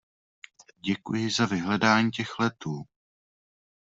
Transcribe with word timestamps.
Děkuji 0.79 1.31
za 1.31 1.45
vyhledání 1.45 2.11
těch 2.11 2.39
letů. 2.39 2.83